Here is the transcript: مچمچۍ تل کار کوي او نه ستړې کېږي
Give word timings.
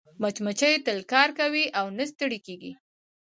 مچمچۍ 0.21 0.73
تل 0.85 0.99
کار 1.11 1.29
کوي 1.39 1.65
او 1.79 1.85
نه 1.97 2.05
ستړې 2.11 2.39
کېږي 2.45 2.71